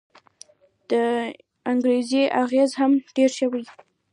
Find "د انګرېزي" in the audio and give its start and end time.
0.89-2.23